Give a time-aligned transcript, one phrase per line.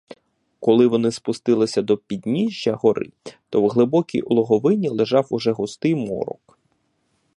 [0.59, 3.11] Коли вони спустилися до підніжжя гори,
[3.49, 6.57] то в глибокій улоговині лежав уже густий морок.